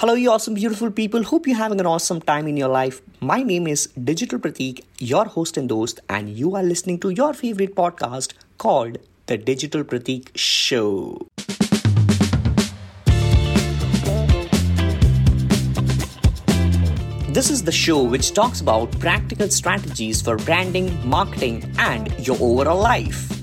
[0.00, 1.24] Hello, you awesome, beautiful people.
[1.24, 3.00] Hope you're having an awesome time in your life.
[3.20, 7.34] My name is Digital Pratik, your host and host, and you are listening to your
[7.34, 11.26] favorite podcast called The Digital Pratik Show.
[17.30, 22.80] This is the show which talks about practical strategies for branding, marketing, and your overall
[22.80, 23.37] life.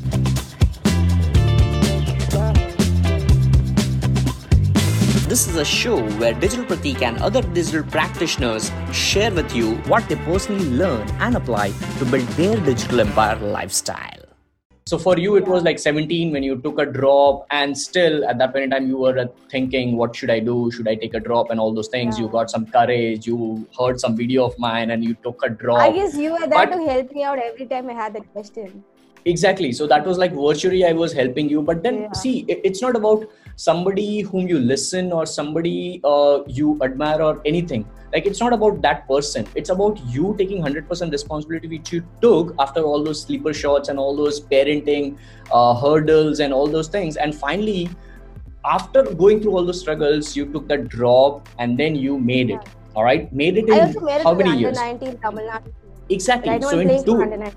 [5.35, 10.07] This is a show where Digital Pratik and other digital practitioners share with you what
[10.07, 14.23] they personally learn and apply to build their digital empire lifestyle.
[14.85, 18.37] So for you, it was like 17 when you took a drop, and still at
[18.37, 20.71] that point in time, you were uh, thinking, "What should I do?
[20.71, 22.17] Should I take a drop?" and all those things.
[22.17, 22.23] Yeah.
[22.23, 23.27] You got some courage.
[23.27, 25.79] You heard some video of mine, and you took a drop.
[25.79, 28.31] I guess you were there but, to help me out every time I had that
[28.31, 28.85] question
[29.25, 29.71] exactly.
[29.71, 31.61] So that was like virtually i was helping you.
[31.61, 32.11] But then yeah.
[32.13, 33.25] see it's not about
[33.55, 37.85] somebody whom you listen or somebody uh, you admire or anything.
[38.13, 39.47] Like it's not about that person.
[39.55, 43.99] It's about you taking 100% responsibility which you took after all those sleeper shots and
[43.99, 45.17] all those parenting
[45.51, 47.17] uh, hurdles and all those things.
[47.17, 47.89] And finally
[48.65, 52.59] after going through all those struggles you took that drop and then you made it.
[52.95, 53.31] All right?
[53.33, 54.77] Made it in how many years?
[54.77, 55.73] 19 Tamil Nadu.
[56.09, 56.61] exactly.
[56.61, 57.53] So in two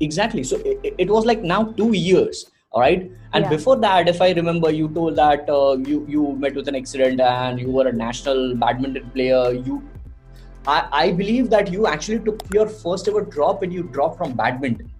[0.00, 3.48] exactly so it, it was like now two years all right and yeah.
[3.48, 7.20] before that if i remember you told that uh, you you met with an accident
[7.20, 9.82] and you were a national badminton player you
[10.66, 14.32] I, I believe that you actually took your first ever drop when you dropped from
[14.32, 14.90] badminton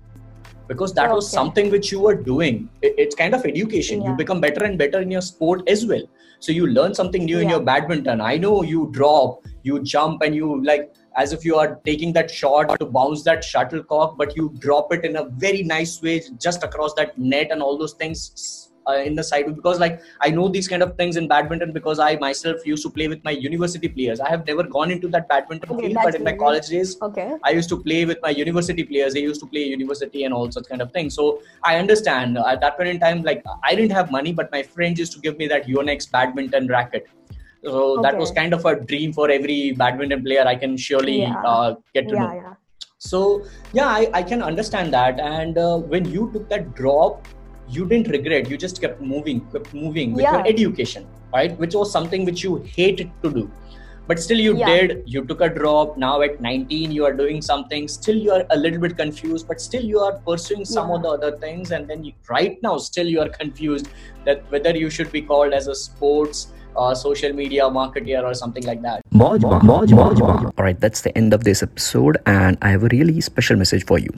[0.68, 1.14] because that okay.
[1.14, 4.10] was something which you were doing it, it's kind of education yeah.
[4.10, 6.02] you become better and better in your sport as well
[6.38, 7.42] so you learn something new yeah.
[7.42, 11.56] in your badminton i know you drop you jump and you like as if you
[11.56, 15.62] are taking that shot to bounce that shuttlecock, but you drop it in a very
[15.62, 19.54] nice way just across that net and all those things uh, in the side.
[19.54, 22.90] Because like i know these kind of things in badminton because i myself used to
[22.90, 24.20] play with my university players.
[24.20, 27.34] I have never gone into that badminton okay, field but in my college days okay.
[27.42, 29.14] I used to play with my university players.
[29.14, 31.14] They used to play university and all such kind of things.
[31.14, 32.38] So i understand.
[32.38, 35.20] At that point in time like i didn't have money but my friends used to
[35.20, 37.08] give me that yonex badminton racket
[37.64, 38.02] so okay.
[38.02, 40.44] that was kind of a dream for every badminton player.
[40.46, 41.42] I can surely yeah.
[41.42, 42.34] uh, get to yeah, know.
[42.34, 42.54] Yeah.
[42.98, 45.20] So yeah, I, I can understand that.
[45.20, 47.26] And uh, when you took that drop,
[47.68, 48.50] you didn't regret.
[48.50, 51.58] You just kept moving, kept moving with your education, right?
[51.58, 53.50] Which was something which you hated to do
[54.06, 54.66] but still you yeah.
[54.66, 58.44] did you took a drop now at 19 you are doing something still you are
[58.50, 60.96] a little bit confused but still you are pursuing some yeah.
[60.96, 63.88] of the other things and then you, right now still you are confused
[64.24, 68.64] that whether you should be called as a sports uh, social media marketer or something
[68.64, 69.00] like that.
[70.58, 73.84] All right, that's the end of this episode, and I have a really special message
[73.84, 74.10] for you.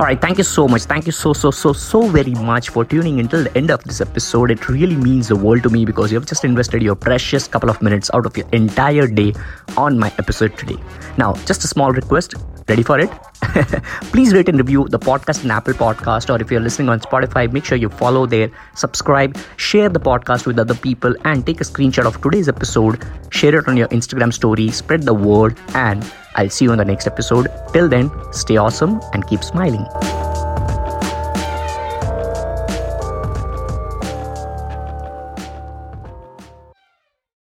[0.00, 0.82] All right, thank you so much.
[0.82, 4.00] Thank you so, so, so, so very much for tuning until the end of this
[4.00, 4.50] episode.
[4.50, 7.70] It really means the world to me because you have just invested your precious couple
[7.70, 9.32] of minutes out of your entire day
[9.76, 10.76] on my episode today.
[11.18, 12.34] Now, just a small request
[12.68, 13.10] Ready for it?
[14.12, 17.50] Please rate and review the podcast in Apple Podcast, or if you're listening on Spotify,
[17.52, 21.64] make sure you follow there, subscribe, share the podcast with other people, and take a
[21.64, 23.04] screenshot of today's episode.
[23.30, 26.84] Share it on your Instagram story, spread the word, and I'll see you on the
[26.84, 27.48] next episode.
[27.72, 30.31] Till then, stay awesome and keep smiling.